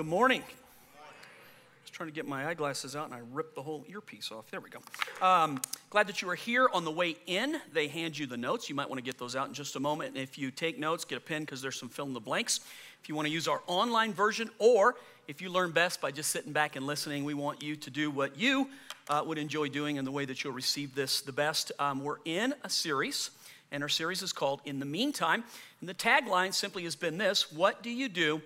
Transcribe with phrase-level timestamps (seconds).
[0.00, 0.40] Good morning.
[0.40, 1.02] I
[1.82, 4.50] was trying to get my eyeglasses out and I ripped the whole earpiece off.
[4.50, 4.78] There we go.
[5.20, 5.60] Um,
[5.90, 6.70] glad that you are here.
[6.72, 8.70] On the way in, they hand you the notes.
[8.70, 10.14] You might want to get those out in just a moment.
[10.14, 12.60] And if you take notes, get a pen because there's some fill in the blanks.
[13.02, 14.94] If you want to use our online version, or
[15.28, 18.10] if you learn best by just sitting back and listening, we want you to do
[18.10, 18.70] what you
[19.10, 21.72] uh, would enjoy doing in the way that you'll receive this the best.
[21.78, 23.32] Um, we're in a series,
[23.70, 25.44] and our series is called In the Meantime.
[25.80, 28.40] And the tagline simply has been this What do you do?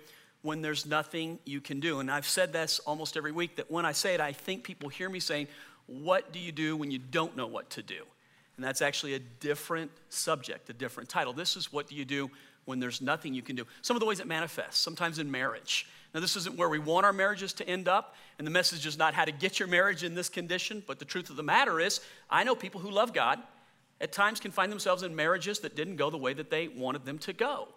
[0.45, 1.99] When there's nothing you can do.
[1.99, 4.89] And I've said this almost every week that when I say it, I think people
[4.89, 5.47] hear me saying,
[5.87, 8.03] What do you do when you don't know what to do?
[8.55, 11.33] And that's actually a different subject, a different title.
[11.33, 12.29] This is what do you do
[12.65, 13.65] when there's nothing you can do.
[13.81, 15.87] Some of the ways it manifests, sometimes in marriage.
[16.13, 18.97] Now, this isn't where we want our marriages to end up, and the message is
[18.97, 21.79] not how to get your marriage in this condition, but the truth of the matter
[21.79, 23.39] is, I know people who love God
[23.99, 27.03] at times can find themselves in marriages that didn't go the way that they wanted
[27.03, 27.67] them to go.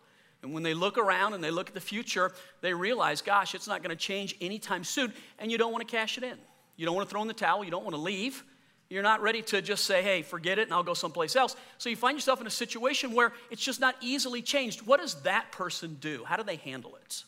[0.43, 3.67] And when they look around and they look at the future, they realize, gosh, it's
[3.67, 6.39] not going to change anytime soon, and you don't want to cash it in.
[6.77, 8.45] You don't want to throw in the towel, you don't want to leave.
[8.89, 11.57] You're not ready to just say, hey, forget it and I'll go someplace else.
[11.77, 14.87] So you find yourself in a situation where it's just not easily changed.
[14.87, 16.25] What does that person do?
[16.25, 17.25] How do they handle it?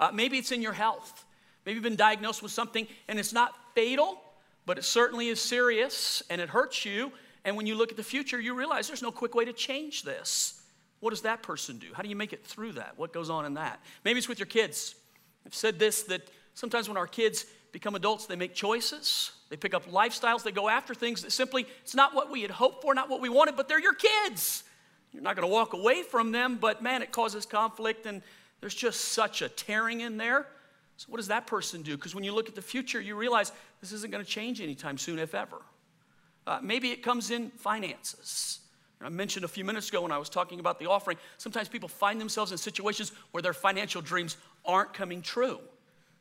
[0.00, 1.26] Uh, maybe it's in your health.
[1.66, 4.18] Maybe you've been diagnosed with something and it's not fatal,
[4.64, 7.12] but it certainly is serious and it hurts you.
[7.44, 10.04] And when you look at the future, you realize there's no quick way to change
[10.04, 10.62] this.
[11.04, 11.88] What does that person do?
[11.92, 12.94] How do you make it through that?
[12.96, 13.78] What goes on in that?
[14.06, 14.94] Maybe it's with your kids.
[15.44, 19.74] I've said this that sometimes when our kids become adults, they make choices, they pick
[19.74, 22.94] up lifestyles, they go after things that simply, it's not what we had hoped for,
[22.94, 24.64] not what we wanted, but they're your kids.
[25.12, 28.22] You're not going to walk away from them, but man, it causes conflict and
[28.62, 30.46] there's just such a tearing in there.
[30.96, 31.96] So, what does that person do?
[31.98, 33.52] Because when you look at the future, you realize
[33.82, 35.60] this isn't going to change anytime soon, if ever.
[36.46, 38.60] Uh, maybe it comes in finances.
[39.04, 41.88] I mentioned a few minutes ago when I was talking about the offering, sometimes people
[41.88, 45.60] find themselves in situations where their financial dreams aren't coming true.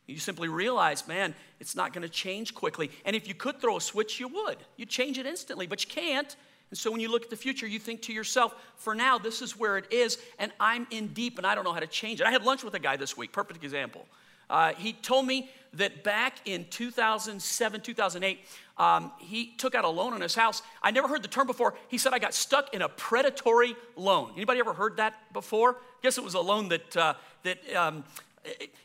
[0.05, 2.91] You simply realize, man, it's not going to change quickly.
[3.05, 4.57] And if you could throw a switch, you would.
[4.75, 6.35] You'd change it instantly, but you can't.
[6.69, 9.41] And so when you look at the future, you think to yourself, for now, this
[9.41, 12.19] is where it is, and I'm in deep and I don't know how to change
[12.19, 12.27] it.
[12.27, 14.05] I had lunch with a guy this week, perfect example.
[14.53, 18.39] Uh, he told me that back in 2007, 2008,
[18.77, 20.61] um, he took out a loan on his house.
[20.83, 21.73] I never heard the term before.
[21.87, 24.31] He said, I got stuck in a predatory loan.
[24.35, 25.71] Anybody ever heard that before?
[25.71, 28.03] I guess it was a loan that, uh, that um,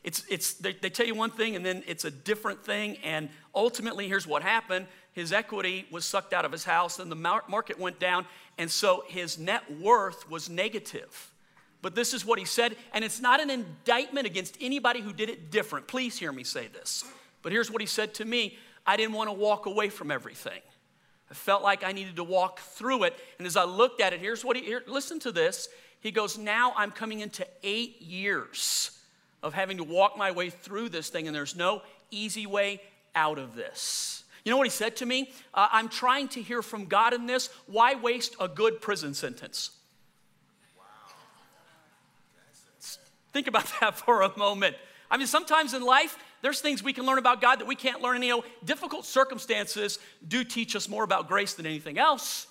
[0.03, 2.97] it's, it's, they, they tell you one thing and then it's a different thing.
[3.05, 7.17] And ultimately, here's what happened his equity was sucked out of his house and the
[7.17, 8.25] market went down.
[8.57, 11.31] And so his net worth was negative.
[11.81, 15.31] But this is what he said, and it's not an indictment against anybody who did
[15.31, 15.87] it different.
[15.87, 17.05] Please hear me say this.
[17.43, 20.61] But here's what he said to me I didn't want to walk away from everything.
[21.31, 23.15] I felt like I needed to walk through it.
[23.39, 25.69] And as I looked at it, here's what he, here, listen to this.
[26.01, 28.91] He goes, Now I'm coming into eight years
[29.43, 32.81] of having to walk my way through this thing, and there's no easy way
[33.15, 34.25] out of this.
[34.45, 35.31] You know what he said to me?
[35.53, 37.51] Uh, I'm trying to hear from God in this.
[37.67, 39.71] Why waste a good prison sentence?
[43.39, 44.75] Think about that for a moment.
[45.09, 48.03] I mean, sometimes in life, there's things we can learn about God that we can't
[48.03, 48.21] learn.
[48.21, 52.49] You know, difficult circumstances do teach us more about grace than anything else.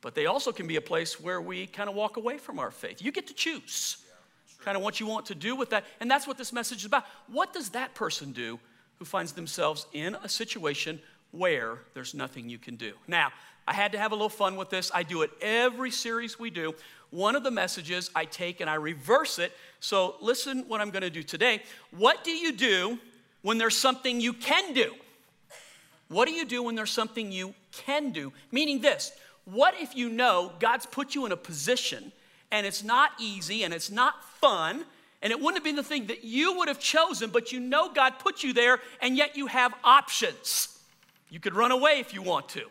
[0.00, 2.70] But they also can be a place where we kind of walk away from our
[2.70, 3.02] faith.
[3.02, 5.84] You get to choose yeah, kind of what you want to do with that.
[5.98, 7.02] And that's what this message is about.
[7.26, 8.60] What does that person do
[9.00, 11.00] who finds themselves in a situation
[11.32, 12.92] where there's nothing you can do?
[13.08, 13.32] Now,
[13.68, 14.90] I had to have a little fun with this.
[14.94, 16.74] I do it every series we do
[17.10, 19.52] one of the messages I take and I reverse it.
[19.80, 21.62] So listen what I'm going to do today.
[21.90, 22.98] What do you do
[23.42, 24.94] when there's something you can do?
[26.08, 28.32] What do you do when there's something you can do?
[28.50, 29.12] Meaning this,
[29.44, 32.12] what if you know God's put you in a position
[32.50, 34.84] and it's not easy and it's not fun
[35.20, 37.92] and it wouldn't have been the thing that you would have chosen, but you know
[37.92, 40.78] God put you there and yet you have options.
[41.30, 42.66] You could run away if you want to.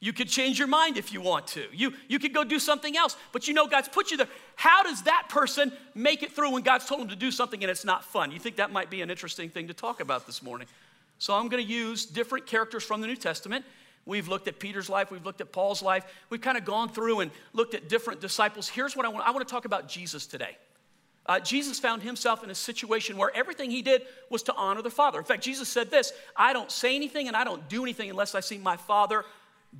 [0.00, 1.66] You could change your mind if you want to.
[1.72, 4.28] You, you could go do something else, but you know God's put you there.
[4.54, 7.70] How does that person make it through when God's told them to do something and
[7.70, 8.30] it's not fun?
[8.30, 10.68] You think that might be an interesting thing to talk about this morning?
[11.18, 13.64] So I'm going to use different characters from the New Testament.
[14.06, 17.20] We've looked at Peter's life, we've looked at Paul's life, we've kind of gone through
[17.20, 18.68] and looked at different disciples.
[18.68, 20.56] Here's what I want I want to talk about Jesus today.
[21.26, 24.90] Uh, Jesus found himself in a situation where everything he did was to honor the
[24.90, 25.18] Father.
[25.18, 28.34] In fact, Jesus said this I don't say anything and I don't do anything unless
[28.34, 29.24] I see my Father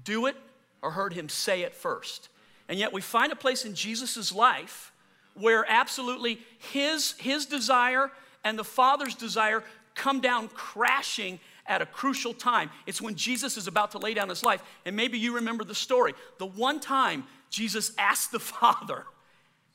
[0.04, 0.36] do it
[0.82, 2.28] or heard him say it first.
[2.68, 4.92] And yet we find a place in Jesus' life
[5.34, 6.40] where absolutely
[6.72, 8.10] his, his desire
[8.44, 9.62] and the Father's desire
[9.94, 12.70] come down crashing at a crucial time.
[12.86, 14.62] It's when Jesus is about to lay down his life.
[14.84, 16.14] And maybe you remember the story.
[16.38, 19.04] The one time Jesus asked the Father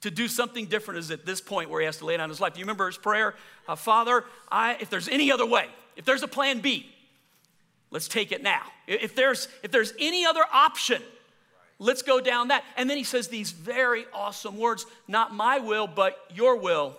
[0.01, 2.41] to do something different is at this point where he has to lay down his
[2.41, 2.53] life.
[2.53, 3.35] Do you remember his prayer?
[3.67, 6.92] Uh, Father, I, if there's any other way, if there's a plan B,
[7.93, 8.63] let's take it now.
[8.87, 11.01] If there's, if there's any other option,
[11.79, 12.65] let's go down that.
[12.75, 16.97] And then he says these very awesome words Not my will, but your will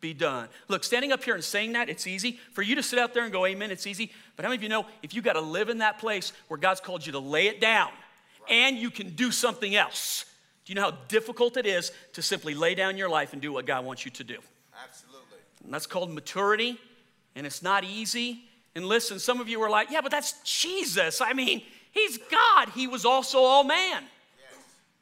[0.00, 0.48] be done.
[0.68, 2.38] Look, standing up here and saying that, it's easy.
[2.52, 4.12] For you to sit out there and go, Amen, it's easy.
[4.36, 6.58] But how many of you know if you got to live in that place where
[6.58, 7.90] God's called you to lay it down
[8.48, 10.26] and you can do something else?
[10.64, 13.52] Do you know how difficult it is to simply lay down your life and do
[13.52, 14.38] what God wants you to do?
[14.82, 15.38] Absolutely.
[15.64, 16.78] And that's called maturity,
[17.34, 18.44] and it's not easy.
[18.74, 21.20] And listen, some of you are like, yeah, but that's Jesus.
[21.20, 21.62] I mean,
[21.92, 22.70] he's God.
[22.74, 24.04] He was also all man.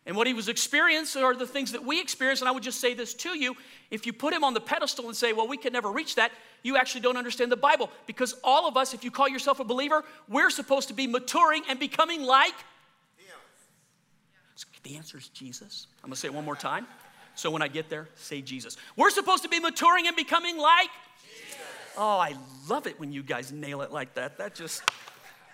[0.04, 2.40] And what he was experiencing are the things that we experience.
[2.40, 3.54] And I would just say this to you
[3.90, 6.32] if you put him on the pedestal and say, well, we can never reach that,
[6.62, 7.88] you actually don't understand the Bible.
[8.06, 11.62] Because all of us, if you call yourself a believer, we're supposed to be maturing
[11.68, 12.54] and becoming like
[13.16, 13.36] him.
[14.82, 15.86] the answer is Jesus.
[16.02, 16.86] I'm gonna say it one more time.
[17.34, 18.76] So when I get there, say Jesus.
[18.96, 20.90] We're supposed to be maturing and becoming like
[21.22, 21.60] Jesus.
[21.96, 22.34] Oh, I
[22.68, 24.38] love it when you guys nail it like that.
[24.38, 24.82] That just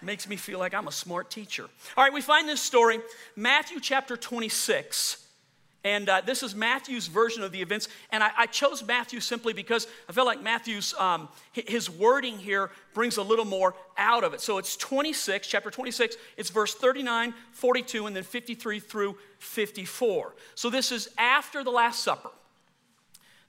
[0.00, 1.64] makes me feel like I'm a smart teacher.
[1.96, 3.00] All right, we find this story,
[3.34, 5.24] Matthew chapter 26.
[5.84, 7.88] And uh, this is Matthew's version of the events.
[8.10, 12.70] And I, I, chose Matthew simply because I felt like Matthew's, um, his wording here
[12.94, 14.40] brings a little more out of it.
[14.40, 20.34] So it's 26, chapter 26, it's verse 39, 42, and then 53 through 54.
[20.56, 22.30] So this is after the Last Supper.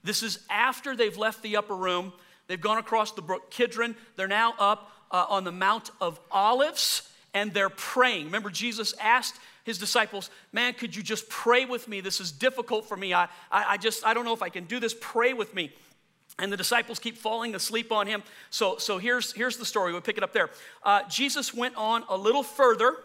[0.04, 2.12] This is after they've left the upper room.
[2.50, 3.94] They've gone across the brook Kidron.
[4.16, 8.24] They're now up uh, on the Mount of Olives and they're praying.
[8.24, 12.00] Remember, Jesus asked his disciples, Man, could you just pray with me?
[12.00, 13.14] This is difficult for me.
[13.14, 14.96] I, I, I just, I don't know if I can do this.
[15.00, 15.70] Pray with me.
[16.40, 18.24] And the disciples keep falling asleep on him.
[18.50, 19.92] So, so here's, here's the story.
[19.92, 20.50] We'll pick it up there.
[20.82, 22.96] Uh, Jesus went on a little further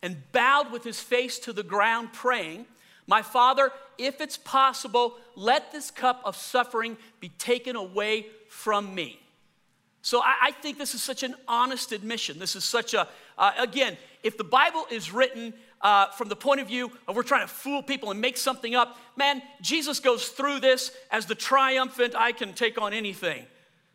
[0.00, 2.66] and bowed with his face to the ground, praying,
[3.08, 9.18] My Father, if it's possible, let this cup of suffering be taken away from me.
[10.02, 12.38] So I, I think this is such an honest admission.
[12.38, 16.60] This is such a, uh, again, if the Bible is written uh, from the point
[16.60, 20.28] of view of we're trying to fool people and make something up, man, Jesus goes
[20.28, 23.46] through this as the triumphant, I can take on anything.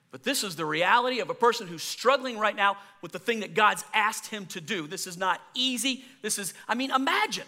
[0.09, 3.41] But this is the reality of a person who's struggling right now with the thing
[3.41, 4.87] that God's asked him to do.
[4.87, 6.03] This is not easy.
[6.23, 7.47] This is, I mean, imagine.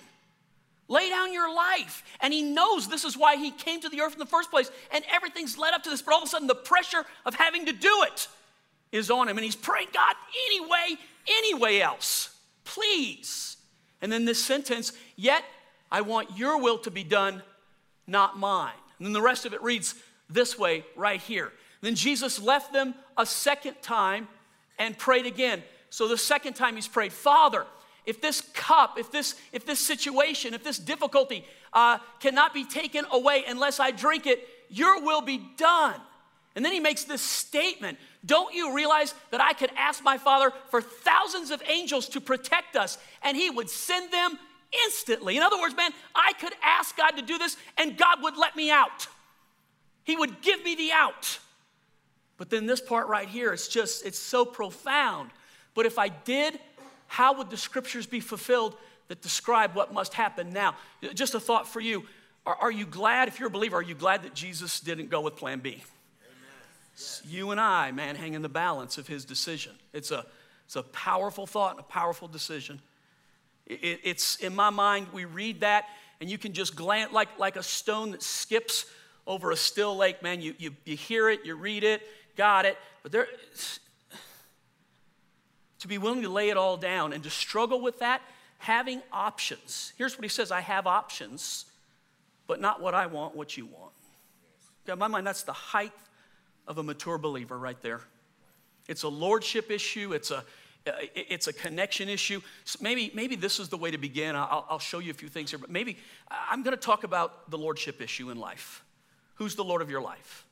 [0.87, 2.03] Lay down your life.
[2.21, 4.69] And he knows this is why he came to the earth in the first place.
[4.91, 7.65] And everything's led up to this, but all of a sudden the pressure of having
[7.65, 8.27] to do it
[8.91, 9.37] is on him.
[9.37, 10.15] And he's praying, God,
[10.49, 13.57] anyway, anyway else, please.
[14.01, 15.43] And then this sentence, yet
[15.91, 17.41] I want your will to be done,
[18.05, 18.73] not mine.
[18.99, 19.95] And then the rest of it reads
[20.29, 21.51] this way right here.
[21.81, 24.27] Then Jesus left them a second time
[24.77, 25.63] and prayed again.
[25.89, 27.65] So the second time he's prayed, Father,
[28.05, 33.05] if this cup, if this, if this situation, if this difficulty uh, cannot be taken
[33.11, 35.99] away unless I drink it, your will be done.
[36.55, 40.51] And then he makes this statement Don't you realize that I could ask my Father
[40.69, 44.39] for thousands of angels to protect us, and he would send them
[44.85, 45.37] instantly?
[45.37, 48.55] In other words, man, I could ask God to do this, and God would let
[48.55, 49.07] me out.
[50.03, 51.39] He would give me the out.
[52.37, 55.31] But then this part right here, it's just, it's so profound.
[55.73, 56.59] But if I did,
[57.15, 58.75] how would the scriptures be fulfilled
[59.07, 60.75] that describe what must happen now?
[61.13, 62.03] Just a thought for you.
[62.45, 65.21] Are, are you glad, if you're a believer, are you glad that Jesus didn't go
[65.21, 65.81] with plan B?
[67.25, 69.71] You and I, man, hang in the balance of his decision.
[69.93, 70.25] It's a,
[70.65, 72.81] it's a powerful thought and a powerful decision.
[73.65, 75.85] It, it's in my mind, we read that,
[76.19, 78.87] and you can just glance like, like a stone that skips
[79.25, 80.41] over a still lake, man.
[80.41, 82.01] You, you, you hear it, you read it,
[82.35, 82.77] got it.
[83.03, 83.27] But there,
[85.85, 88.19] to be willing to lay it all down and to struggle with that,
[88.57, 89.93] having options.
[89.99, 91.65] Here's what he says I have options,
[92.47, 93.93] but not what I want, what you want.
[94.87, 95.93] In my mind, that's the height
[96.67, 98.01] of a mature believer right there.
[98.87, 100.43] It's a lordship issue, it's a,
[101.13, 102.41] it's a connection issue.
[102.63, 104.35] So maybe, maybe this is the way to begin.
[104.35, 105.97] I'll, I'll show you a few things here, but maybe
[106.31, 108.83] I'm going to talk about the lordship issue in life.
[109.35, 110.44] Who's the Lord of your life?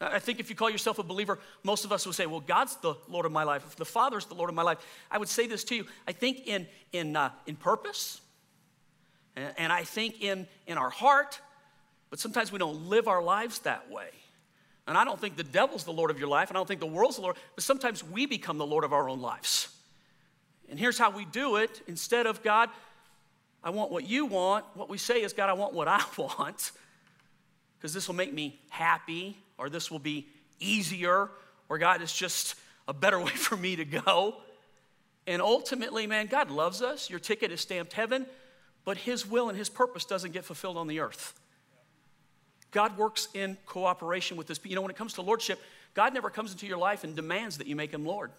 [0.00, 2.76] I think if you call yourself a believer, most of us will say, well, God's
[2.76, 3.64] the Lord of my life.
[3.66, 4.78] If the Father's the Lord of my life,
[5.10, 5.86] I would say this to you.
[6.08, 8.22] I think in, in, uh, in purpose,
[9.36, 11.40] and, and I think in, in our heart,
[12.08, 14.08] but sometimes we don't live our lives that way.
[14.86, 16.80] And I don't think the devil's the Lord of your life, and I don't think
[16.80, 19.68] the world's the Lord, but sometimes we become the Lord of our own lives.
[20.70, 22.70] And here's how we do it instead of God,
[23.62, 26.72] I want what you want, what we say is, God, I want what I want,
[27.76, 30.26] because this will make me happy, or this will be
[30.58, 31.30] easier,
[31.68, 32.56] or God, is just
[32.88, 34.36] a better way for me to go.
[35.26, 37.08] And ultimately, man, God loves us.
[37.08, 38.26] Your ticket is stamped heaven,
[38.84, 41.34] but His will and His purpose doesn't get fulfilled on the earth.
[42.72, 44.60] God works in cooperation with this.
[44.64, 45.60] You know, when it comes to lordship,
[45.94, 48.30] God never comes into your life and demands that you make him Lord.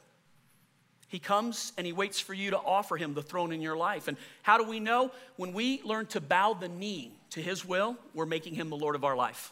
[1.10, 4.08] He comes and he waits for you to offer him the throne in your life.
[4.08, 5.12] And how do we know?
[5.36, 8.96] When we learn to bow the knee to his will, we're making him the Lord
[8.96, 9.52] of our life.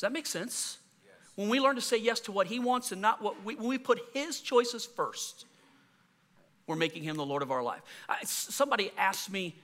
[0.00, 0.78] Does that make sense?
[1.04, 1.14] Yes.
[1.34, 3.68] When we learn to say yes to what he wants and not what we, when
[3.68, 5.44] we put his choices first,
[6.66, 7.82] we're making him the Lord of our life.
[8.08, 9.56] I, somebody asked me,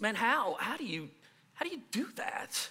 [0.00, 1.10] man, how, how do you,
[1.52, 2.68] how do you do that?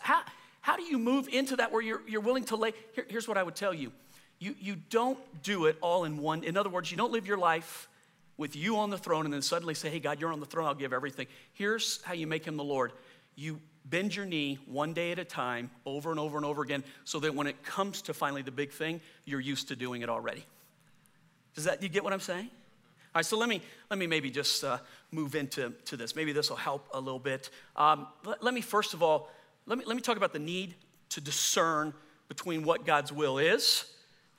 [0.00, 0.20] How,
[0.60, 2.72] how do you move into that where you're, you're willing to lay?
[2.92, 3.90] Here, here's what I would tell you
[4.38, 6.44] you, you don't do it all in one.
[6.44, 7.88] In other words, you don't live your life
[8.36, 10.68] with you on the throne and then suddenly say, hey, God, you're on the throne,
[10.68, 11.26] I'll give everything.
[11.54, 12.92] Here's how you make him the Lord.
[13.34, 16.84] You bend your knee one day at a time, over and over and over again,
[17.04, 20.08] so that when it comes to finally the big thing, you're used to doing it
[20.08, 20.44] already.
[21.54, 22.48] Does that, you get what I'm saying?
[22.48, 24.78] All right, so let me, let me maybe just uh,
[25.10, 26.14] move into to this.
[26.14, 27.50] Maybe this will help a little bit.
[27.74, 29.30] Um, let, let me first of all,
[29.66, 30.74] let me, let me talk about the need
[31.10, 31.94] to discern
[32.28, 33.86] between what God's will is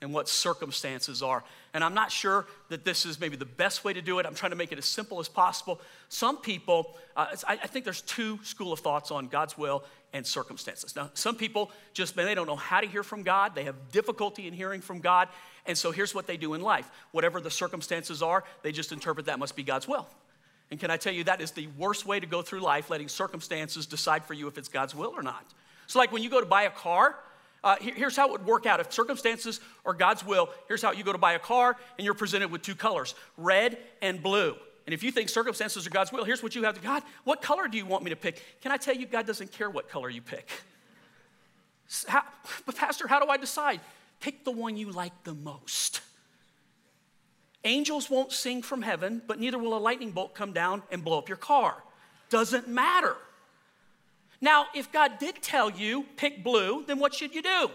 [0.02, 1.44] and what circumstances are.
[1.74, 4.26] And I'm not sure that this is maybe the best way to do it.
[4.26, 5.80] I'm trying to make it as simple as possible.
[6.08, 10.26] Some people, uh, I, I, think there's two school of thoughts on God's will and
[10.26, 10.96] circumstances.
[10.96, 13.54] Now, some people just, man, they don't know how to hear from God.
[13.54, 15.28] They have difficulty in hearing from God.
[15.66, 16.90] And so here's what they do in life.
[17.12, 20.08] Whatever the circumstances are, they just interpret that must be God's will.
[20.70, 23.08] And can I tell you, that is the worst way to go through life, letting
[23.08, 25.44] circumstances decide for you if it's God's will or not.
[25.88, 27.16] So, like when you go to buy a car,
[27.62, 28.80] uh, here's how it would work out.
[28.80, 32.14] If circumstances are God's will, here's how you go to buy a car and you're
[32.14, 34.56] presented with two colors red and blue.
[34.86, 37.42] And if you think circumstances are God's will, here's what you have to God, what
[37.42, 38.42] color do you want me to pick?
[38.62, 40.48] Can I tell you, God doesn't care what color you pick.
[42.06, 42.22] How,
[42.66, 43.80] but, Pastor, how do I decide?
[44.20, 46.00] Pick the one you like the most.
[47.64, 51.18] Angels won't sing from heaven, but neither will a lightning bolt come down and blow
[51.18, 51.82] up your car.
[52.30, 53.16] Doesn't matter.
[54.40, 57.70] Now, if God did tell you pick blue, then what should you do?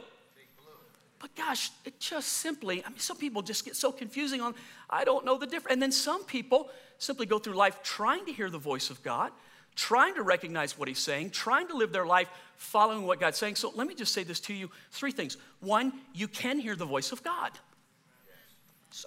[1.20, 4.54] But gosh, it just simply, I mean, some people just get so confusing on,
[4.90, 5.74] I don't know the difference.
[5.74, 9.32] And then some people simply go through life trying to hear the voice of God,
[9.76, 13.56] trying to recognize what He's saying, trying to live their life following what God's saying.
[13.56, 15.38] So let me just say this to you three things.
[15.62, 17.52] One, you can hear the voice of God.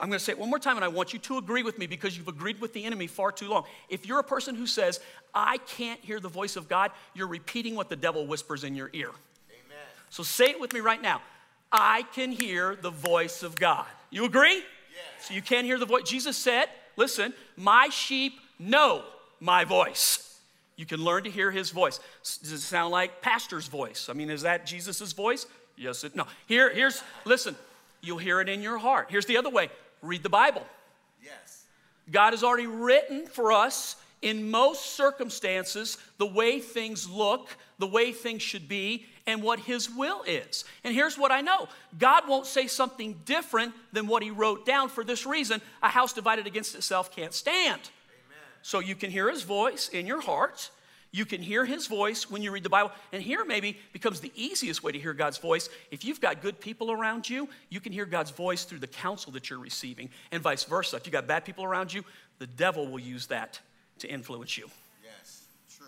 [0.01, 1.79] I'm going to say it one more time, and I want you to agree with
[1.79, 3.65] me because you've agreed with the enemy far too long.
[3.89, 5.01] If you're a person who says,
[5.35, 8.91] I can't hear the voice of God, you're repeating what the devil whispers in your
[8.93, 9.11] ear.
[9.49, 9.87] Amen.
[10.11, 11.23] So say it with me right now.
[11.71, 13.87] I can hear the voice of God.
[14.11, 14.57] You agree?
[14.57, 15.29] Yes.
[15.29, 16.03] So you can't hear the voice.
[16.05, 19.05] Jesus said, Listen, my sheep know
[19.39, 20.41] my voice.
[20.77, 22.01] You can learn to hear his voice.
[22.23, 24.09] Does it sound like pastor's voice?
[24.09, 25.47] I mean, is that Jesus' voice?
[25.77, 26.27] Yes, it, no.
[26.47, 27.55] Here, here's, listen,
[28.01, 29.09] you'll hear it in your heart.
[29.11, 29.71] Here's the other way
[30.03, 30.65] read the Bible.
[31.23, 31.65] Yes.
[32.11, 38.13] God has already written for us in most circumstances the way things look, the way
[38.13, 40.65] things should be, and what His will is.
[40.85, 44.89] And here's what I know God won't say something different than what He wrote down
[44.89, 47.81] for this reason a house divided against itself can't stand.
[47.81, 48.39] Amen.
[48.63, 50.71] So you can hear His voice in your heart.
[51.11, 52.93] You can hear his voice when you read the Bible.
[53.13, 55.71] And here maybe becomes the easiest way to hear God's voice.
[55.91, 59.33] If you've got good people around you, you can hear God's voice through the counsel
[59.33, 60.97] that you're receiving, and vice versa.
[60.97, 62.05] If you've got bad people around you,
[62.39, 63.59] the devil will use that
[64.01, 64.69] to influence you.
[65.03, 65.45] Yes,
[65.77, 65.87] true.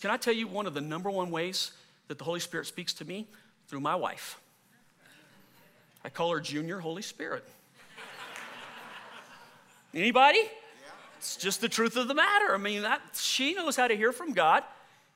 [0.00, 1.72] Can I tell you one of the number one ways
[2.08, 3.26] that the Holy Spirit speaks to me?
[3.68, 4.38] Through my wife.
[6.04, 7.44] I call her Junior Holy Spirit.
[9.94, 10.40] Anybody?
[11.22, 12.52] It's just the truth of the matter.
[12.52, 14.64] I mean, that, she knows how to hear from God.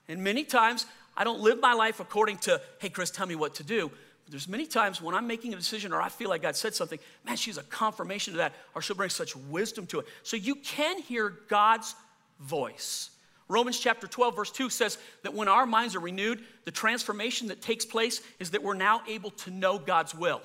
[0.07, 0.87] And many times,
[1.17, 3.89] I don't live my life according to, hey, Chris, tell me what to do.
[3.89, 6.77] But there's many times when I'm making a decision or I feel like God said
[6.77, 10.07] something, man, she's a confirmation to that, or she'll bring such wisdom to it.
[10.23, 11.97] So you can hear God's
[12.39, 13.11] voice.
[13.49, 17.63] Romans chapter 12, verse 2 says that when our minds are renewed, the transformation that
[17.63, 20.41] takes place is that we're now able to know God's will.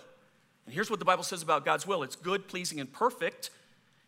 [0.65, 3.51] And here's what the Bible says about God's will it's good, pleasing, and perfect.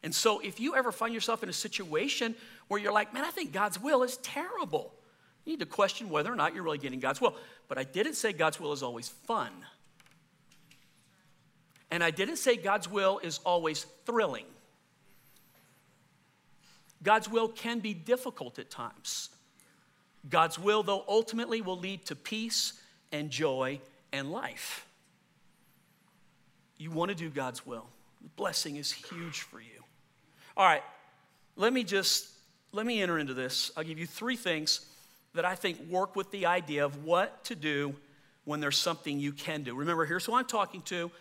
[0.03, 2.35] And so, if you ever find yourself in a situation
[2.67, 4.93] where you're like, man, I think God's will is terrible,
[5.45, 7.35] you need to question whether or not you're really getting God's will.
[7.67, 9.51] But I didn't say God's will is always fun.
[11.89, 14.45] And I didn't say God's will is always thrilling.
[17.03, 19.29] God's will can be difficult at times.
[20.29, 22.73] God's will, though, ultimately will lead to peace
[23.11, 23.79] and joy
[24.11, 24.85] and life.
[26.77, 27.87] You want to do God's will.
[28.21, 29.82] The blessing is huge for you.
[30.55, 30.83] All right,
[31.55, 32.29] let me just
[32.71, 33.71] let me enter into this.
[33.77, 34.85] I'll give you three things
[35.33, 37.95] that I think work with the idea of what to do
[38.45, 39.75] when there's something you can do.
[39.75, 41.11] Remember, here's who I'm talking to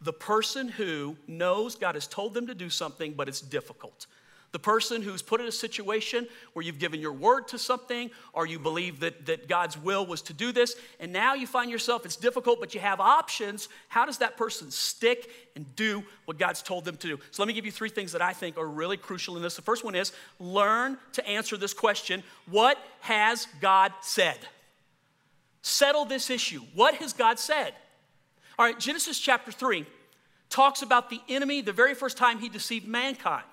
[0.00, 4.06] the person who knows God has told them to do something, but it's difficult.
[4.52, 8.46] The person who's put in a situation where you've given your word to something or
[8.46, 12.04] you believe that, that God's will was to do this, and now you find yourself,
[12.04, 13.70] it's difficult, but you have options.
[13.88, 17.18] How does that person stick and do what God's told them to do?
[17.30, 19.56] So let me give you three things that I think are really crucial in this.
[19.56, 24.38] The first one is learn to answer this question What has God said?
[25.62, 26.60] Settle this issue.
[26.74, 27.72] What has God said?
[28.58, 29.86] All right, Genesis chapter 3
[30.50, 33.44] talks about the enemy the very first time he deceived mankind.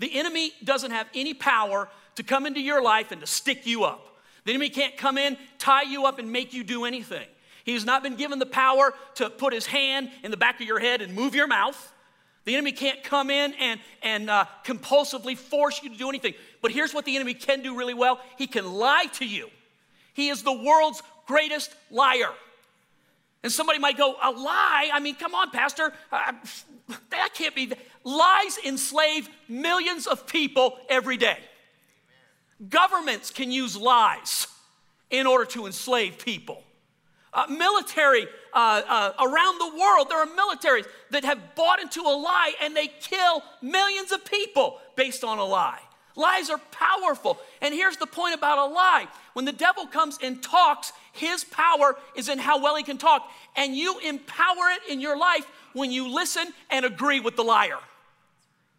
[0.00, 3.84] The enemy doesn't have any power to come into your life and to stick you
[3.84, 4.18] up.
[4.44, 7.26] The enemy can't come in, tie you up, and make you do anything.
[7.64, 10.78] He's not been given the power to put his hand in the back of your
[10.78, 11.92] head and move your mouth.
[12.46, 16.32] The enemy can't come in and, and uh, compulsively force you to do anything.
[16.62, 19.50] But here's what the enemy can do really well he can lie to you.
[20.14, 22.30] He is the world's greatest liar.
[23.42, 24.90] And somebody might go, a lie?
[24.92, 25.92] I mean, come on, Pastor.
[26.12, 26.32] Uh,
[27.10, 27.72] that can't be.
[28.04, 31.38] Lies enslave millions of people every day.
[32.68, 34.46] Governments can use lies
[35.10, 36.62] in order to enslave people.
[37.32, 42.14] Uh, military uh, uh, around the world, there are militaries that have bought into a
[42.14, 45.78] lie and they kill millions of people based on a lie.
[46.16, 47.38] Lies are powerful.
[47.62, 51.96] And here's the point about a lie when the devil comes and talks, his power
[52.14, 53.28] is in how well he can talk.
[53.56, 57.78] And you empower it in your life when you listen and agree with the liar.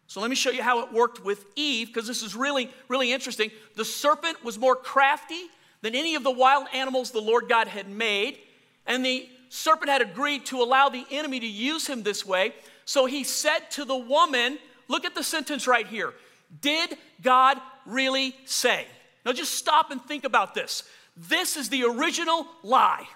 [0.06, 3.12] So let me show you how it worked with Eve, because this is really, really
[3.12, 3.50] interesting.
[3.76, 5.44] The serpent was more crafty
[5.80, 8.38] than any of the wild animals the Lord God had made.
[8.86, 12.54] And the serpent had agreed to allow the enemy to use him this way.
[12.84, 16.12] So he said to the woman, Look at the sentence right here.
[16.60, 18.86] Did God really say?
[19.24, 20.84] Now just stop and think about this.
[21.16, 23.06] This is the original lie.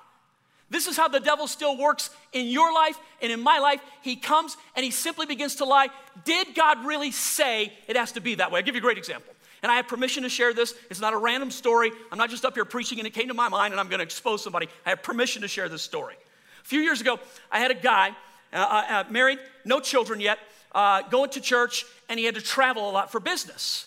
[0.69, 3.81] This is how the devil still works in your life and in my life.
[4.03, 5.89] He comes and he simply begins to lie.
[6.25, 8.59] Did God really say it has to be that way?
[8.61, 9.33] I'll give you a great example.
[9.63, 10.75] And I have permission to share this.
[10.91, 11.93] It's not a random story.
[12.11, 14.01] I'm not just up here preaching and it came to my mind and I'm going
[14.01, 14.69] to expose somebody.
[14.85, 16.15] I have permission to share this story.
[16.63, 18.11] A few years ago, I had a guy,
[18.53, 20.39] uh, uh, uh married, no children yet,
[20.73, 23.87] uh, going to church, and he had to travel a lot for business.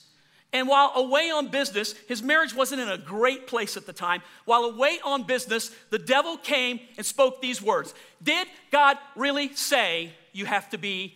[0.52, 4.22] And while away on business, his marriage wasn't in a great place at the time.
[4.46, 10.12] While away on business, the devil came and spoke these words Did God really say
[10.34, 11.16] you have to be?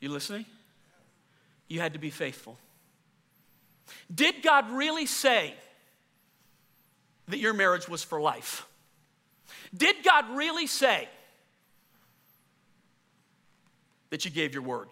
[0.00, 0.44] You listening?
[1.68, 2.58] You had to be faithful.
[4.12, 5.54] Did God really say
[7.28, 8.66] that your marriage was for life?
[9.76, 11.08] Did God really say
[14.10, 14.88] that you gave your word?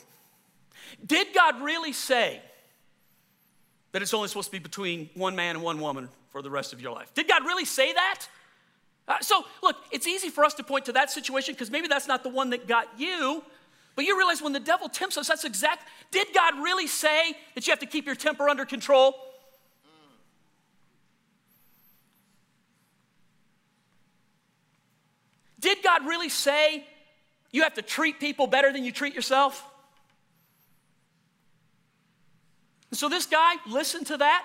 [1.05, 2.41] Did God really say
[3.93, 6.73] that it's only supposed to be between one man and one woman for the rest
[6.73, 7.13] of your life?
[7.15, 8.27] Did God really say that?
[9.07, 12.09] Uh, so, look, it's easy for us to point to that situation because maybe that's
[12.09, 13.43] not the one that got you.
[13.97, 15.87] But you realize when the devil tempts us, that's exact.
[16.11, 19.15] Did God really say that you have to keep your temper under control?
[25.61, 26.87] Did God really say
[27.55, 29.65] you have to treat people better than you treat yourself?
[32.91, 34.45] And so this guy listened to that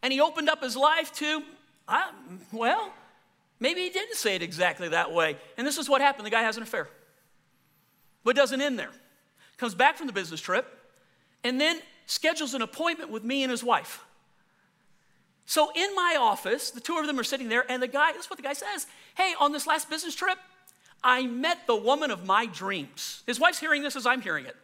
[0.00, 1.42] and he opened up his life to,
[1.88, 2.12] I,
[2.52, 2.92] well,
[3.58, 5.36] maybe he didn't say it exactly that way.
[5.56, 6.88] And this is what happened the guy has an affair.
[8.22, 8.92] But doesn't end there.
[9.56, 10.66] Comes back from the business trip
[11.42, 14.04] and then schedules an appointment with me and his wife.
[15.46, 18.26] So in my office, the two of them are sitting there, and the guy, this
[18.26, 18.86] is what the guy says
[19.16, 20.38] Hey, on this last business trip,
[21.02, 23.22] I met the woman of my dreams.
[23.26, 24.56] His wife's hearing this as I'm hearing it.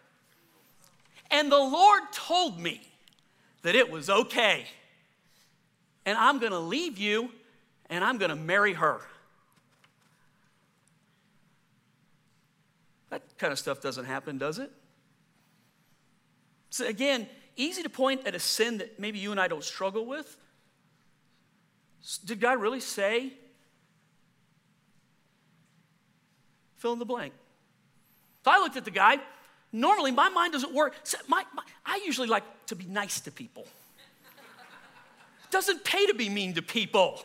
[1.30, 2.80] And the Lord told me
[3.62, 4.66] that it was okay.
[6.04, 7.30] And I'm going to leave you
[7.88, 9.00] and I'm going to marry her.
[13.10, 14.70] That kind of stuff doesn't happen, does it?
[16.70, 20.04] So, again, easy to point at a sin that maybe you and I don't struggle
[20.04, 20.36] with.
[22.24, 23.32] Did God really say
[26.76, 27.32] fill in the blank.
[28.44, 29.18] So I looked at the guy.
[29.72, 30.94] Normally, my mind doesn't work.
[31.28, 33.66] My, my, I usually like to be nice to people.
[35.44, 37.22] It doesn't pay to be mean to people.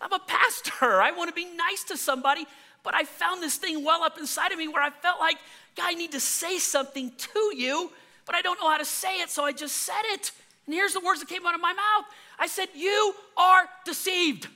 [0.00, 1.00] I'm a pastor.
[1.02, 2.46] I want to be nice to somebody,
[2.82, 5.36] but I found this thing well up inside of me where I felt like,
[5.76, 7.90] God, I need to say something to you,
[8.24, 10.32] but I don't know how to say it, so I just said it.
[10.66, 12.04] And here's the words that came out of my mouth
[12.38, 14.48] I said, You are deceived.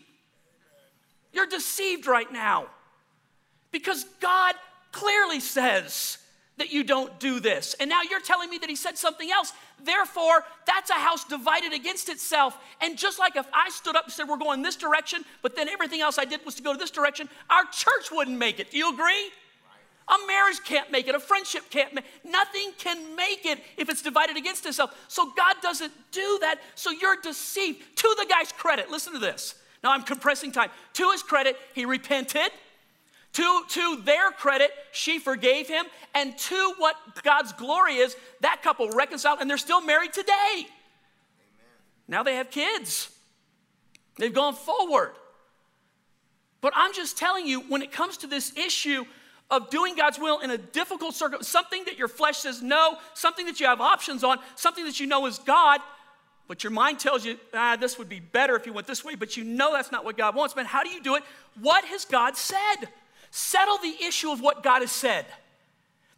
[1.32, 2.66] You're deceived right now.
[3.72, 4.54] Because God
[4.92, 6.18] clearly says
[6.58, 7.74] that you don't do this.
[7.80, 9.52] And now you're telling me that He said something else.
[9.82, 12.58] Therefore, that's a house divided against itself.
[12.82, 15.68] And just like if I stood up and said, We're going this direction, but then
[15.68, 18.70] everything else I did was to go to this direction, our church wouldn't make it.
[18.70, 19.30] Do you agree?
[20.10, 21.14] A marriage can't make it.
[21.14, 24.94] A friendship can't make Nothing can make it if it's divided against itself.
[25.08, 26.56] So God doesn't do that.
[26.74, 27.96] So you're deceived.
[27.96, 29.54] To the guy's credit, listen to this.
[29.84, 30.70] Now I'm compressing time.
[30.94, 32.50] To his credit, he repented.
[33.34, 35.84] To, to their credit, she forgave him.
[36.14, 40.34] And to what God's glory is, that couple reconciled and they're still married today.
[40.54, 40.66] Amen.
[42.08, 43.10] Now they have kids.
[44.16, 45.12] They've gone forward.
[46.60, 49.04] But I'm just telling you, when it comes to this issue
[49.50, 53.46] of doing God's will in a difficult circumstance, something that your flesh says no, something
[53.46, 55.80] that you have options on, something that you know is God,
[56.46, 59.14] but your mind tells you, ah, this would be better if you went this way,
[59.14, 60.54] but you know that's not what God wants.
[60.56, 61.22] Man, how do you do it?
[61.60, 62.88] What has God said?
[63.30, 65.26] Settle the issue of what God has said.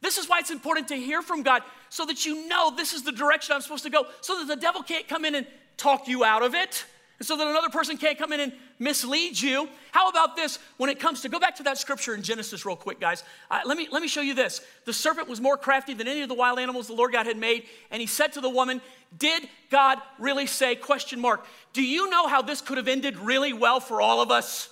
[0.01, 3.03] This is why it's important to hear from God so that you know this is
[3.03, 5.47] the direction I'm supposed to go, so that the devil can't come in and
[5.77, 6.85] talk you out of it
[7.23, 9.69] and so that another person can't come in and mislead you.
[9.93, 12.75] How about this when it comes to go back to that scripture in Genesis real
[12.75, 13.23] quick, guys?
[13.49, 14.61] Uh, let, me, let me show you this.
[14.87, 17.37] The serpent was more crafty than any of the wild animals the Lord God had
[17.37, 18.81] made, and he said to the woman,
[19.17, 23.53] Did God really say, question mark, do you know how this could have ended really
[23.53, 24.69] well for all of us?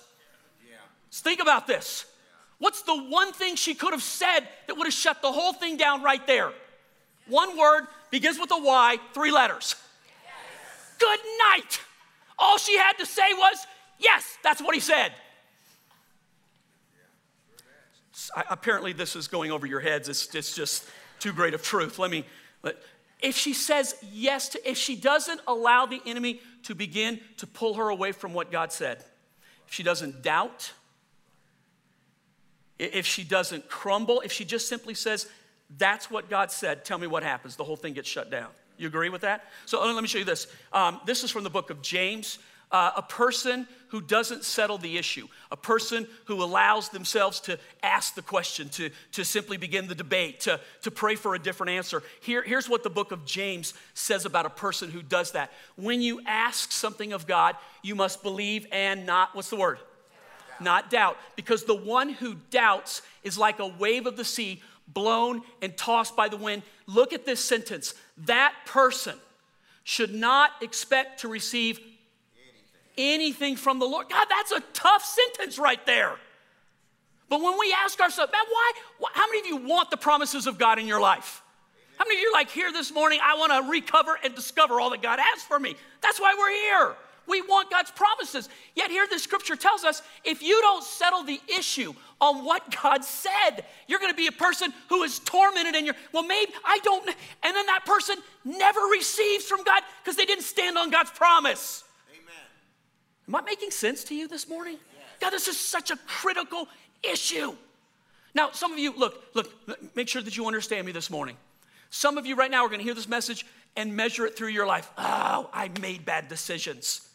[0.69, 0.75] Yeah.
[1.09, 2.05] think about this.
[2.61, 5.77] What's the one thing she could have said that would have shut the whole thing
[5.77, 6.51] down right there?
[7.27, 9.75] One word, begins with a Y, three letters.
[10.23, 10.95] Yes.
[10.99, 11.19] Good
[11.49, 11.81] night.
[12.37, 13.65] All she had to say was,
[13.97, 15.11] Yes, that's what he said.
[18.47, 20.07] apparently, this is going over your heads.
[20.07, 20.87] It's, it's just
[21.19, 21.97] too great of truth.
[21.97, 22.25] Let me,
[22.61, 22.77] let,
[23.23, 27.73] if she says yes to, if she doesn't allow the enemy to begin to pull
[27.73, 29.03] her away from what God said,
[29.67, 30.73] if she doesn't doubt,
[32.81, 35.27] if she doesn't crumble, if she just simply says,
[35.77, 38.49] that's what God said, tell me what happens, the whole thing gets shut down.
[38.77, 39.45] You agree with that?
[39.65, 40.47] So let me show you this.
[40.73, 42.39] Um, this is from the book of James.
[42.71, 48.15] Uh, a person who doesn't settle the issue, a person who allows themselves to ask
[48.15, 52.01] the question, to, to simply begin the debate, to, to pray for a different answer.
[52.21, 55.51] Here, here's what the book of James says about a person who does that.
[55.75, 59.77] When you ask something of God, you must believe and not, what's the word?
[60.61, 61.17] Not doubt.
[61.35, 66.15] Because the one who doubts is like a wave of the sea blown and tossed
[66.15, 66.63] by the wind.
[66.85, 67.93] Look at this sentence.
[68.25, 69.15] That person
[69.83, 71.79] should not expect to receive
[72.97, 74.09] anything from the Lord.
[74.09, 76.15] God, that's a tough sentence right there.
[77.29, 80.47] But when we ask ourselves, man, why, why, how many of you want the promises
[80.47, 81.41] of God in your life?
[81.97, 84.81] How many of you are like here this morning, I want to recover and discover
[84.81, 85.75] all that God has for me?
[86.01, 86.95] That's why we're here.
[87.31, 88.49] We want God's promises.
[88.75, 93.05] Yet here the scripture tells us if you don't settle the issue on what God
[93.05, 96.79] said, you're going to be a person who is tormented and you're, well, maybe I
[96.83, 97.07] don't.
[97.07, 101.85] And then that person never receives from God because they didn't stand on God's promise.
[102.11, 102.35] Amen.
[103.29, 104.77] Am I making sense to you this morning?
[105.21, 106.67] God, this is such a critical
[107.01, 107.55] issue.
[108.33, 109.49] Now, some of you, look, look,
[109.95, 111.37] make sure that you understand me this morning.
[111.91, 113.45] Some of you right now are going to hear this message
[113.77, 114.91] and measure it through your life.
[114.97, 117.07] Oh, I made bad decisions.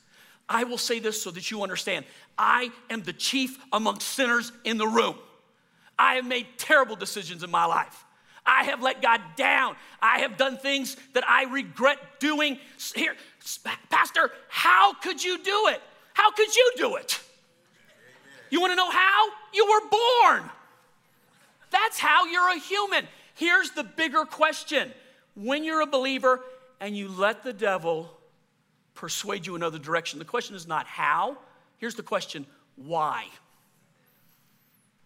[0.48, 2.04] I will say this so that you understand.
[2.38, 5.16] I am the chief among sinners in the room.
[5.98, 8.04] I have made terrible decisions in my life.
[8.44, 9.74] I have let God down.
[10.00, 12.58] I have done things that I regret doing.
[12.94, 13.16] Here,
[13.90, 15.80] Pastor, how could you do it?
[16.14, 17.20] How could you do it?
[18.50, 19.28] You want to know how?
[19.52, 20.50] You were born.
[21.70, 23.08] That's how you're a human.
[23.34, 24.92] Here's the bigger question
[25.34, 26.40] when you're a believer
[26.80, 28.15] and you let the devil
[28.96, 31.36] persuade you another direction, the question is not how.
[31.78, 33.26] Here's the question why?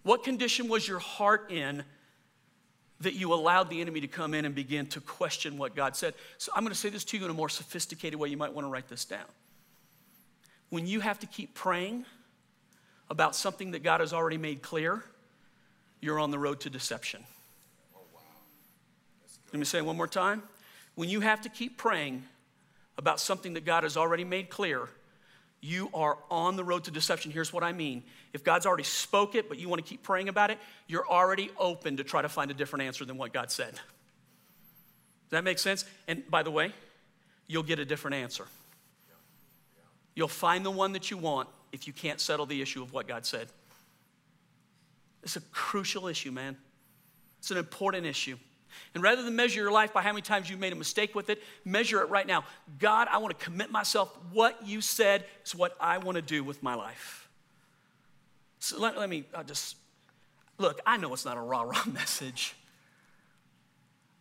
[0.03, 1.85] What condition was your heart in
[3.01, 6.15] that you allowed the enemy to come in and begin to question what God said?
[6.39, 8.29] So I'm going to say this to you in a more sophisticated way.
[8.29, 9.27] You might want to write this down
[10.71, 12.07] when you have to keep praying
[13.11, 15.05] about something that God has already made clear,
[16.01, 17.25] you're on the road to deception.
[17.95, 18.21] Oh, wow.
[19.53, 20.45] Let me say it one more time.
[20.95, 22.23] When you have to keep praying
[23.01, 24.87] about something that God has already made clear,
[25.63, 27.31] you are on the road to deception.
[27.31, 28.03] Here's what I mean.
[28.35, 31.51] If God's already spoke it, but you want to keep praying about it, you're already
[31.59, 33.73] open to try to find a different answer than what God said.
[33.73, 33.81] Does
[35.31, 35.87] that make sense?
[36.09, 36.75] And by the way,
[37.47, 38.45] you'll get a different answer.
[40.15, 43.09] You'll find the one that you want if you can't settle the issue of what
[43.09, 43.49] God said.
[45.23, 46.59] It's a crucial issue, man.
[47.39, 48.37] It's an important issue.
[48.95, 51.31] And rather than measure your life by how many times you made a mistake with
[51.31, 52.45] it, measure it right now.
[52.79, 54.17] God, I want to commit myself.
[54.33, 57.29] What you said is what I want to do with my life.
[58.59, 59.77] So let, let me I'll just
[60.59, 62.55] look, I know it's not a rah rah message.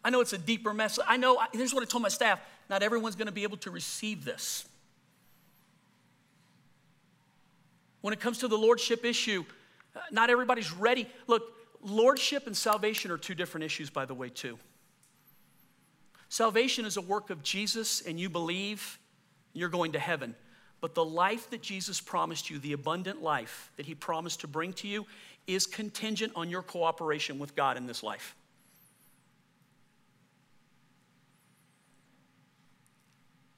[0.03, 1.03] I know it's a deeper message.
[1.07, 3.71] I know, here's what I told my staff not everyone's going to be able to
[3.71, 4.65] receive this.
[8.01, 9.43] When it comes to the lordship issue,
[9.95, 11.07] uh, not everybody's ready.
[11.27, 11.43] Look,
[11.81, 14.57] lordship and salvation are two different issues, by the way, too.
[16.29, 18.99] Salvation is a work of Jesus, and you believe
[19.53, 20.35] you're going to heaven.
[20.81, 24.73] But the life that Jesus promised you, the abundant life that he promised to bring
[24.73, 25.05] to you,
[25.47, 28.35] is contingent on your cooperation with God in this life.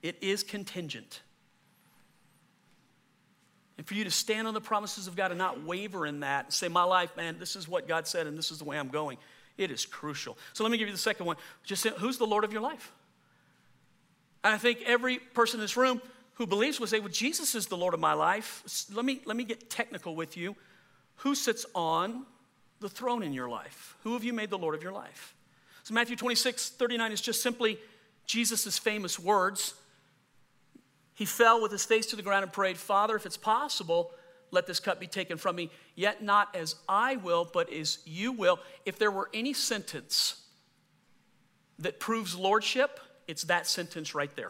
[0.02, 1.22] It is contingent.
[3.82, 6.46] And for you to stand on the promises of God and not waver in that
[6.46, 8.78] and say, My life, man, this is what God said and this is the way
[8.78, 9.18] I'm going,
[9.58, 10.38] it is crucial.
[10.54, 11.36] So let me give you the second one.
[11.64, 12.92] Just say, who's the Lord of your life?
[14.44, 16.00] And I think every person in this room
[16.36, 18.86] who believes will say, Well, Jesus is the Lord of my life.
[18.94, 20.56] Let me, let me get technical with you.
[21.16, 22.28] Who sits on
[22.82, 23.98] the throne in your life?
[24.04, 25.34] Who have you made the Lord of your life?
[25.82, 27.80] So Matthew 26, 39 is just simply
[28.28, 29.74] Jesus' famous words.
[31.22, 34.10] He fell with his face to the ground and prayed, Father, if it's possible,
[34.50, 38.32] let this cup be taken from me, yet not as I will, but as you
[38.32, 38.60] will.
[38.88, 40.42] If there were any sentence
[41.78, 44.50] that proves lordship, it's that sentence right there.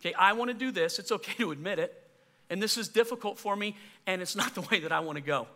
[0.00, 0.98] Okay, I want to do this.
[0.98, 1.98] It's okay to admit it.
[2.50, 3.74] And this is difficult for me,
[4.06, 5.46] and it's not the way that I want to go.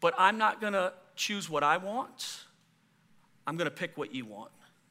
[0.00, 2.40] But I'm not going to choose what I want.
[3.46, 4.50] I'm going to pick what you want.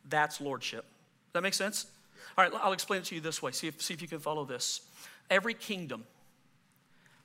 [0.09, 0.85] That's lordship.
[0.85, 1.85] Does that make sense?
[2.37, 3.51] All right, I'll explain it to you this way.
[3.51, 4.81] See if, see if you can follow this.
[5.29, 6.05] Every kingdom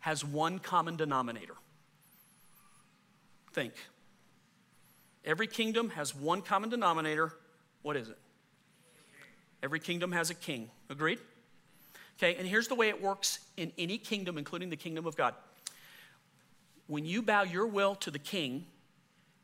[0.01, 1.55] has one common denominator.
[3.53, 3.75] Think.
[5.25, 7.35] Every kingdom has one common denominator.
[7.83, 8.19] What is it?
[9.63, 10.71] Every kingdom has a king.
[10.89, 11.19] Agreed?
[12.19, 15.35] Okay, and here's the way it works in any kingdom, including the kingdom of God.
[16.87, 18.65] When you bow your will to the king,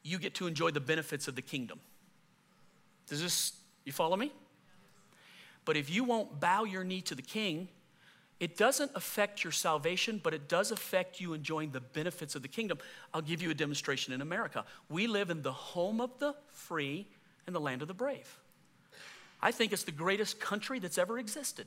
[0.02, 1.78] you get to enjoy the benefits of the kingdom.
[3.09, 3.52] Does this,
[3.85, 4.33] you follow me?
[5.68, 7.68] But if you won't bow your knee to the king,
[8.40, 12.48] it doesn't affect your salvation, but it does affect you enjoying the benefits of the
[12.48, 12.78] kingdom.
[13.12, 14.64] I'll give you a demonstration in America.
[14.88, 17.07] We live in the home of the free
[17.46, 18.38] and the land of the brave.
[19.42, 21.66] I think it's the greatest country that's ever existed.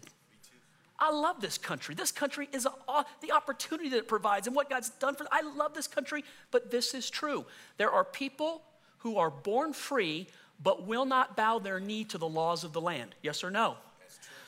[0.98, 1.94] I love this country.
[1.94, 5.28] This country is a, the opportunity that it provides and what God's done for.
[5.32, 7.46] I love this country, but this is true.
[7.78, 8.64] There are people
[8.98, 10.26] who are born free
[10.64, 13.14] but will not bow their knee to the laws of the land.
[13.22, 13.78] Yes or no?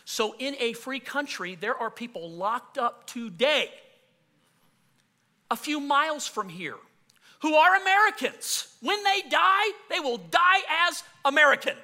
[0.05, 3.69] So, in a free country, there are people locked up today,
[5.49, 6.75] a few miles from here,
[7.41, 8.75] who are Americans.
[8.81, 11.75] When they die, they will die as American.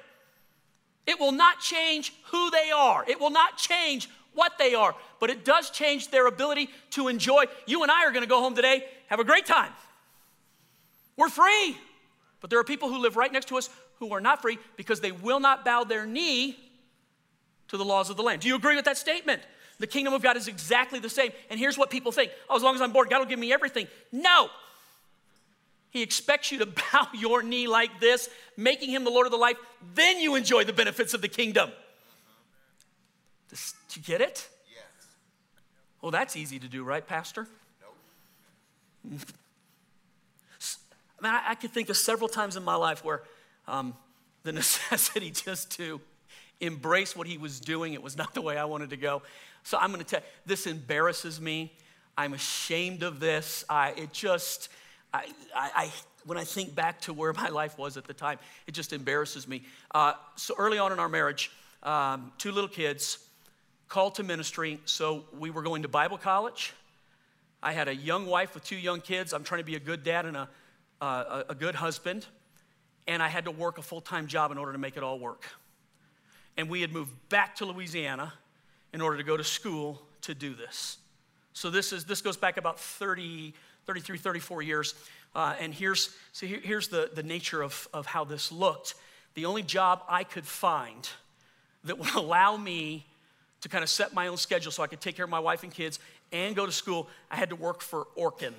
[1.06, 5.30] It will not change who they are, it will not change what they are, but
[5.30, 7.44] it does change their ability to enjoy.
[7.66, 9.72] You and I are to go home today, have a great time.
[11.16, 11.76] We're free.
[12.40, 15.00] But there are people who live right next to us who are not free because
[15.00, 16.58] they will not bow their knee
[17.70, 18.42] to the laws of the land.
[18.42, 19.42] Do you agree with that statement?
[19.78, 21.32] The kingdom of God is exactly the same.
[21.48, 23.52] And here's what people think oh, as long as I'm born, God will give me
[23.52, 23.88] everything.
[24.12, 24.48] No.
[25.90, 29.38] He expects you to bow your knee like this, making him the Lord of the
[29.38, 29.56] life.
[29.94, 31.70] Then you enjoy the benefits of the kingdom.
[33.48, 34.48] Does, do you get it?
[34.72, 34.84] Yes.
[36.00, 37.48] Well, that's easy to do, right, Pastor?
[39.04, 39.20] Nope.
[41.20, 43.22] I, mean, I, I could think of several times in my life where
[43.66, 43.94] um,
[44.42, 46.00] the necessity just to
[46.60, 47.94] embrace what he was doing.
[47.94, 49.22] It was not the way I wanted to go.
[49.62, 51.72] So I'm going to tell this embarrasses me.
[52.16, 53.64] I'm ashamed of this.
[53.68, 54.68] I, it just,
[55.12, 55.92] I, I, I,
[56.24, 59.48] when I think back to where my life was at the time, it just embarrasses
[59.48, 59.62] me.
[59.94, 61.50] Uh, so early on in our marriage,
[61.82, 63.18] um, two little kids,
[63.88, 64.78] called to ministry.
[64.84, 66.72] So we were going to Bible college.
[67.62, 69.32] I had a young wife with two young kids.
[69.32, 70.48] I'm trying to be a good dad and a,
[71.00, 72.24] uh, a, good husband.
[73.08, 75.18] And I had to work a full time job in order to make it all
[75.18, 75.44] work
[76.60, 78.34] and we had moved back to Louisiana
[78.92, 80.98] in order to go to school to do this.
[81.54, 83.54] So this is this goes back about 30,
[83.86, 84.94] 33, 34 years.
[85.34, 88.94] Uh, and here's so here, here's the, the nature of, of how this looked.
[89.34, 91.08] The only job I could find
[91.84, 93.06] that would allow me
[93.62, 95.62] to kind of set my own schedule so I could take care of my wife
[95.62, 95.98] and kids
[96.30, 98.52] and go to school, I had to work for Orkin,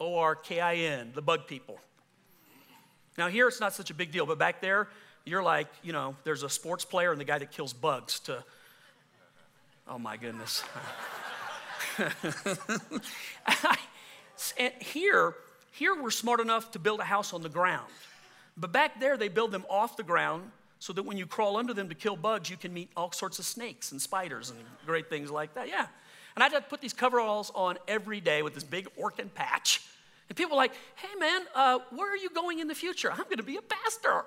[0.00, 1.78] O R K I N, the bug people.
[3.16, 4.88] Now, here it's not such a big deal, but back there,
[5.28, 8.42] you're like, you know, there's a sports player and the guy that kills bugs to,
[9.86, 10.62] oh my goodness.
[14.80, 15.34] here,
[15.72, 17.90] here we're smart enough to build a house on the ground.
[18.56, 21.74] But back there, they build them off the ground so that when you crawl under
[21.74, 25.10] them to kill bugs, you can meet all sorts of snakes and spiders and great
[25.10, 25.68] things like that.
[25.68, 25.86] Yeah.
[26.34, 29.82] And I had to put these coveralls on every day with this big Orkin patch.
[30.28, 33.10] And people were like, hey man, uh, where are you going in the future?
[33.10, 34.24] I'm going to be a pastor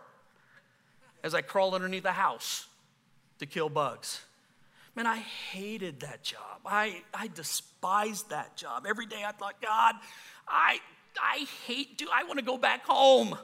[1.23, 2.67] as I crawled underneath the house
[3.39, 4.21] to kill bugs.
[4.95, 6.61] Man, I hated that job.
[6.65, 8.85] I, I despised that job.
[8.87, 9.95] Every day I thought, God,
[10.47, 10.79] I,
[11.21, 13.37] I hate, do I want to go back home.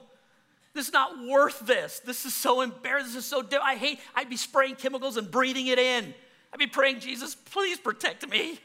[0.74, 2.00] This is not worth this.
[2.00, 3.14] This is so embarrassing.
[3.14, 6.14] This is so, I hate, I'd be spraying chemicals and breathing it in.
[6.54, 8.52] I'd be praying, Jesus, please protect me.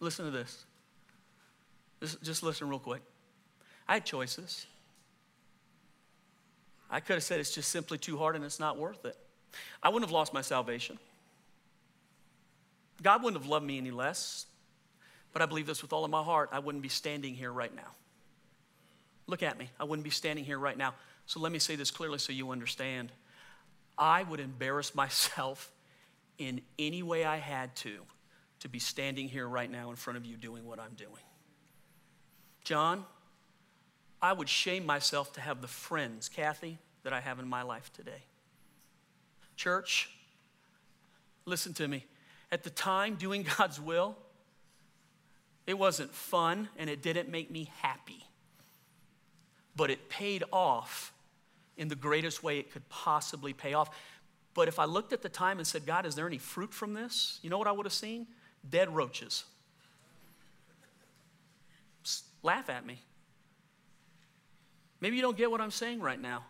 [0.00, 0.64] listen to this.
[2.00, 3.02] Just, just listen real quick.
[3.86, 4.66] I had choices.
[6.90, 9.16] I could have said it's just simply too hard and it's not worth it.
[9.82, 10.98] I wouldn't have lost my salvation.
[13.02, 14.46] God wouldn't have loved me any less.
[15.32, 16.48] But I believe this with all of my heart.
[16.52, 17.90] I wouldn't be standing here right now.
[19.26, 19.68] Look at me.
[19.78, 20.94] I wouldn't be standing here right now.
[21.26, 23.12] So let me say this clearly so you understand.
[23.98, 25.70] I would embarrass myself
[26.38, 27.98] in any way I had to
[28.60, 31.10] to be standing here right now in front of you doing what I'm doing.
[32.64, 33.04] John,
[34.26, 37.92] I would shame myself to have the friends, Kathy, that I have in my life
[37.92, 38.24] today.
[39.54, 40.10] Church,
[41.44, 42.04] listen to me.
[42.50, 44.16] At the time, doing God's will,
[45.64, 48.26] it wasn't fun and it didn't make me happy.
[49.76, 51.12] But it paid off
[51.76, 53.90] in the greatest way it could possibly pay off.
[54.54, 56.94] But if I looked at the time and said, God, is there any fruit from
[56.94, 57.38] this?
[57.42, 58.26] You know what I would have seen?
[58.68, 59.44] Dead roaches.
[62.42, 62.98] Laugh at me.
[65.00, 66.44] Maybe you don't get what I'm saying right now.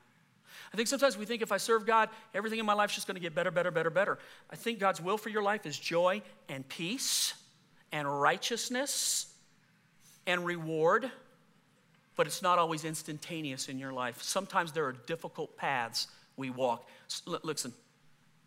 [0.73, 3.07] I think sometimes we think if I serve God, everything in my life is just
[3.07, 4.19] going to get better, better, better, better.
[4.51, 7.35] I think God's will for your life is joy and peace
[7.93, 9.33] and righteousness
[10.27, 11.11] and reward,
[12.17, 14.23] but it's not always instantaneous in your life.
[14.23, 16.89] Sometimes there are difficult paths we walk.
[17.43, 17.73] Listen,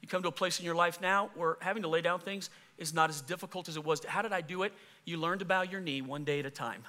[0.01, 2.49] you come to a place in your life now where having to lay down things
[2.77, 4.03] is not as difficult as it was.
[4.05, 4.73] How did I do it?
[5.05, 6.83] You learn to bow your knee one day at a time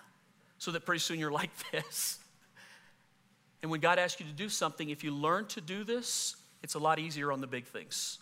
[0.58, 2.19] so that pretty soon you're like this.
[3.62, 6.74] And when God asks you to do something, if you learn to do this, it's
[6.74, 8.18] a lot easier on the big things.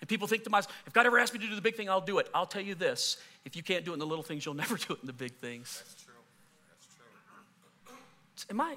[0.00, 1.88] And people think to myself, if God ever asks me to do the big thing,
[1.88, 2.28] I'll do it.
[2.34, 4.76] I'll tell you this if you can't do it in the little things, you'll never
[4.76, 5.82] do it in the big things.
[5.84, 6.14] That's true.
[6.68, 6.86] That's
[7.86, 7.96] true.
[8.50, 8.76] Am I?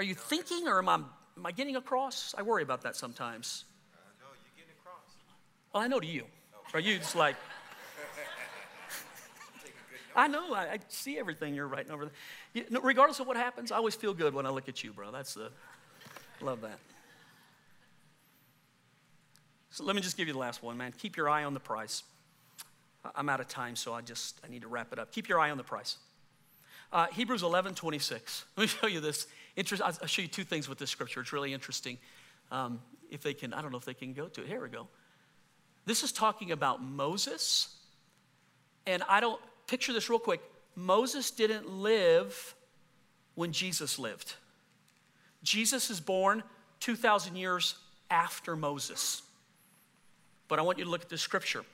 [0.00, 2.34] Are you thinking or am I, am I getting across?
[2.36, 3.64] I worry about that sometimes.
[3.94, 5.14] Uh, no, you're getting across.
[5.72, 6.24] Well, I know to you.
[6.74, 7.36] Are you just like,
[10.14, 12.14] I know, I, I, see everything you're writing over there.
[12.54, 14.92] You, no, regardless of what happens, I always feel good when I look at you,
[14.92, 15.10] bro.
[15.10, 15.50] That's the,
[16.40, 16.78] love that.
[19.70, 20.92] So let me just give you the last one, man.
[20.96, 22.02] Keep your eye on the prize.
[23.16, 25.12] I'm out of time, so I just, I need to wrap it up.
[25.12, 25.96] Keep your eye on the prize.
[26.92, 28.44] Uh, Hebrews 11, 26.
[28.56, 29.26] Let me show you this.
[29.56, 31.20] Interest, I'll show you two things with this scripture.
[31.20, 31.98] It's really interesting.
[32.50, 34.46] Um, if they can, I don't know if they can go to it.
[34.46, 34.88] Here we go.
[35.86, 37.74] This is talking about Moses.
[38.86, 40.40] And I don't, picture this real quick.
[40.74, 42.54] Moses didn't live
[43.34, 44.34] when Jesus lived.
[45.42, 46.42] Jesus is born
[46.80, 47.76] 2,000 years
[48.10, 49.22] after Moses.
[50.48, 51.64] But I want you to look at this scripture.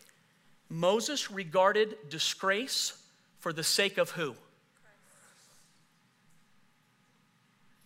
[0.69, 3.03] Moses regarded disgrace
[3.39, 4.35] for the sake of who?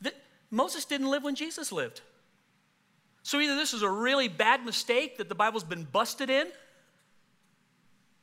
[0.01, 0.15] That
[0.51, 2.01] Moses didn't live when Jesus lived.
[3.23, 6.49] So either this is a really bad mistake that the Bible's been busted in,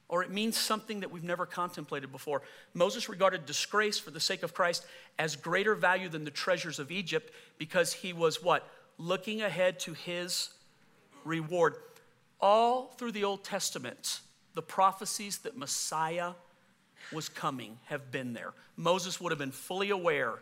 [0.09, 2.41] or it means something that we've never contemplated before.
[2.73, 4.85] Moses regarded disgrace for the sake of Christ
[5.19, 8.67] as greater value than the treasures of Egypt because he was what?
[8.97, 10.49] Looking ahead to his
[11.23, 11.75] reward.
[12.41, 14.21] All through the Old Testament,
[14.55, 16.31] the prophecies that Messiah
[17.13, 18.53] was coming have been there.
[18.75, 20.39] Moses would have been fully aware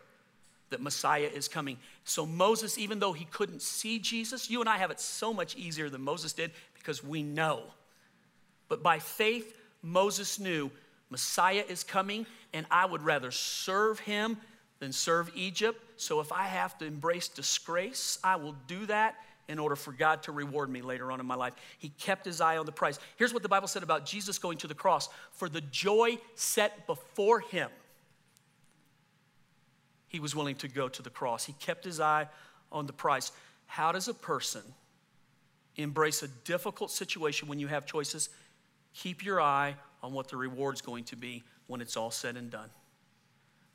[0.69, 1.77] that Messiah is coming.
[2.03, 5.55] So, Moses, even though he couldn't see Jesus, you and I have it so much
[5.55, 7.63] easier than Moses did because we know.
[8.69, 10.71] But by faith, Moses knew
[11.09, 14.37] Messiah is coming, and I would rather serve him
[14.79, 15.81] than serve Egypt.
[15.95, 19.15] So, if I have to embrace disgrace, I will do that
[19.47, 21.53] in order for God to reward me later on in my life.
[21.79, 22.99] He kept his eye on the prize.
[23.15, 26.85] Here's what the Bible said about Jesus going to the cross for the joy set
[26.85, 27.69] before him
[30.07, 31.45] he was willing to go to the cross.
[31.45, 32.27] He kept his eye
[32.71, 33.31] on the prize.
[33.65, 34.61] How does a person
[35.75, 38.29] embrace a difficult situation when you have choices?
[38.97, 42.49] Keep your eye on what the reward's going to be when it's all said and
[42.49, 42.69] done.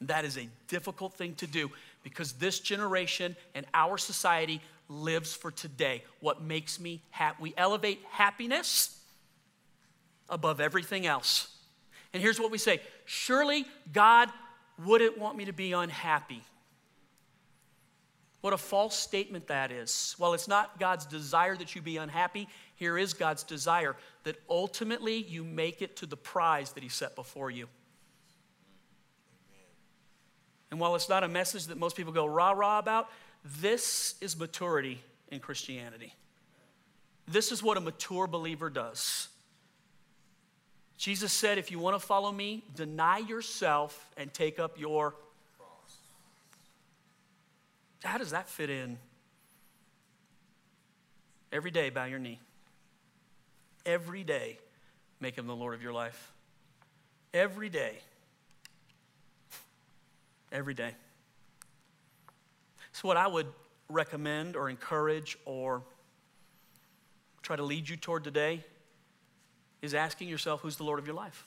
[0.01, 1.71] That is a difficult thing to do
[2.03, 6.03] because this generation and our society lives for today.
[6.19, 7.37] What makes me happy?
[7.41, 8.99] We elevate happiness
[10.29, 11.49] above everything else.
[12.13, 14.29] And here's what we say Surely God
[14.85, 16.43] wouldn't want me to be unhappy.
[18.41, 20.17] What a false statement that is.
[20.19, 22.49] Well, it's not God's desire that you be unhappy.
[22.83, 27.15] Here is God's desire that ultimately you make it to the prize that He set
[27.15, 27.69] before you.
[30.73, 33.09] And while it's not a message that most people go rah rah about,
[33.45, 36.13] this is maturity in Christianity.
[37.29, 39.29] This is what a mature believer does.
[40.99, 45.15] Jesus said, if you want to follow me, deny yourself and take up your
[45.57, 45.99] cross.
[48.03, 48.99] How does that fit in?
[51.53, 52.41] Every day, bow your knee.
[53.85, 54.59] Every day,
[55.21, 56.33] make him the Lord of your life.
[57.35, 57.99] Every day.
[60.51, 60.95] Every day.
[62.93, 63.47] So, what I would
[63.89, 65.83] recommend or encourage or
[67.43, 68.65] try to lead you toward today
[69.81, 71.47] is asking yourself who's the Lord of your life.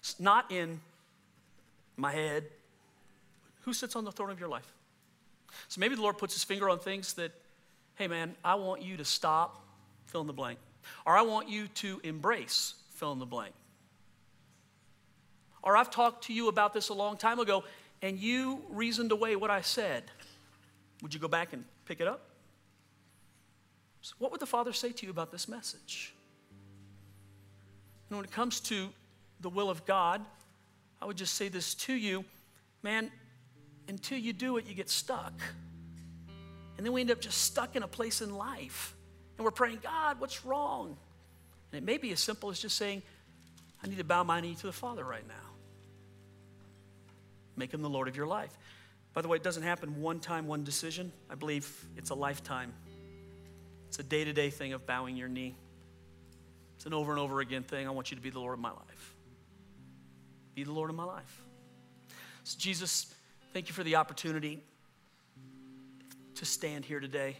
[0.00, 0.80] It's not in
[1.96, 2.44] my head.
[3.62, 4.70] Who sits on the throne of your life?
[5.68, 7.32] So maybe the Lord puts his finger on things that,
[7.94, 9.62] hey man, I want you to stop,
[10.06, 10.58] fill in the blank.
[11.06, 13.54] Or I want you to embrace, fill in the blank.
[15.62, 17.64] Or I've talked to you about this a long time ago
[18.02, 20.04] and you reasoned away what I said.
[21.02, 22.28] Would you go back and pick it up?
[24.02, 26.12] So what would the Father say to you about this message?
[28.10, 28.90] And when it comes to
[29.40, 30.20] the will of God,
[31.00, 32.24] I would just say this to you
[32.84, 33.10] man,
[33.88, 35.32] until you do it, you get stuck.
[36.76, 38.94] And then we end up just stuck in a place in life.
[39.36, 40.96] And we're praying, God, what's wrong?
[41.72, 43.02] And it may be as simple as just saying,
[43.82, 45.34] I need to bow my knee to the Father right now.
[47.56, 48.56] Make him the Lord of your life.
[49.12, 51.12] By the way, it doesn't happen one time, one decision.
[51.30, 52.72] I believe it's a lifetime.
[53.88, 55.54] It's a day to day thing of bowing your knee.
[56.76, 57.86] It's an over and over again thing.
[57.86, 59.14] I want you to be the Lord of my life.
[60.54, 61.42] Be the Lord of my life.
[62.42, 63.12] So, Jesus,
[63.52, 64.62] thank you for the opportunity
[66.34, 67.36] to stand here today.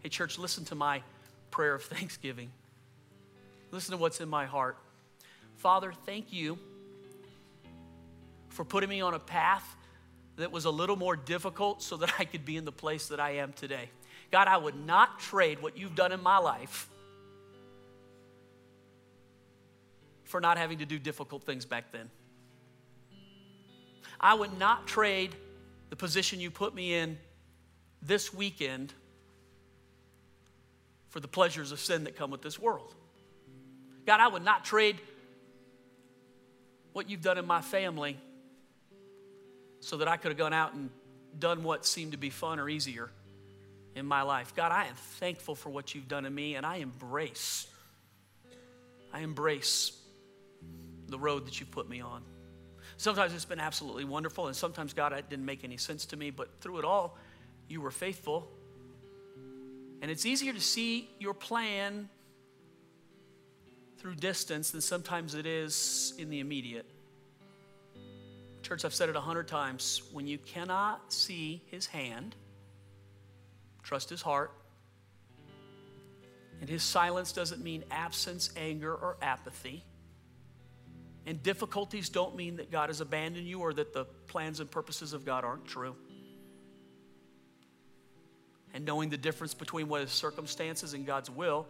[0.00, 1.02] Hey, church, listen to my
[1.50, 2.50] prayer of thanksgiving.
[3.70, 4.76] Listen to what's in my heart.
[5.56, 6.58] Father, thank you
[8.48, 9.76] for putting me on a path
[10.36, 13.18] that was a little more difficult so that I could be in the place that
[13.18, 13.90] I am today.
[14.30, 16.88] God, I would not trade what you've done in my life
[20.24, 22.08] for not having to do difficult things back then.
[24.20, 25.34] I would not trade
[25.90, 27.18] the position you put me in
[28.02, 28.92] this weekend
[31.08, 32.94] for the pleasures of sin that come with this world.
[34.06, 34.96] God, I would not trade
[36.92, 38.18] what you've done in my family
[39.80, 40.90] so that I could have gone out and
[41.38, 43.10] done what seemed to be fun or easier
[43.94, 44.54] in my life.
[44.54, 47.66] God, I am thankful for what you've done in me, and I embrace,
[49.12, 49.92] I embrace
[51.08, 52.22] the road that you've put me on.
[52.96, 56.30] Sometimes it's been absolutely wonderful, and sometimes, God, it didn't make any sense to me,
[56.30, 57.16] but through it all,
[57.68, 58.48] you were faithful.
[60.00, 62.08] And it's easier to see your plan
[63.98, 66.86] through distance than sometimes it is in the immediate.
[68.62, 70.02] Church, I've said it a hundred times.
[70.12, 72.36] When you cannot see his hand,
[73.82, 74.52] trust his heart.
[76.60, 79.84] And his silence doesn't mean absence, anger, or apathy.
[81.26, 85.12] And difficulties don't mean that God has abandoned you or that the plans and purposes
[85.12, 85.94] of God aren't true.
[88.74, 91.66] And knowing the difference between what is circumstances and God's will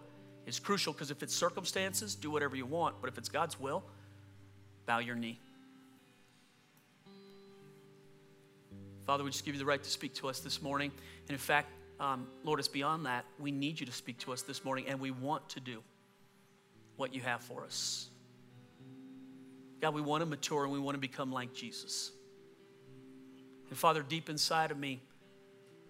[0.47, 2.97] is crucial because if it's circumstances, do whatever you want.
[3.01, 3.85] But if it's God's will,
[4.87, 5.39] bow your knee.
[9.07, 10.91] Father, we just give you the right to speak to us this morning.
[11.23, 11.71] And in fact,
[12.01, 13.25] um, Lord, it's beyond that.
[13.39, 15.83] We need you to speak to us this morning, and we want to do
[16.97, 18.09] what you have for us.
[19.81, 22.11] God, we want to mature and we want to become like Jesus.
[23.69, 25.01] And Father, deep inside of me,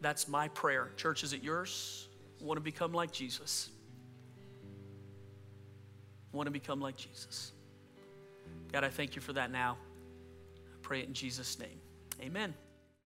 [0.01, 0.91] that's my prayer.
[0.97, 2.09] Church, is it yours?
[2.41, 3.71] Want to become like Jesus.
[6.33, 7.53] Want to become like Jesus.
[8.73, 9.77] God, I thank you for that now.
[10.57, 11.81] I pray it in Jesus' name.
[12.21, 12.55] Amen.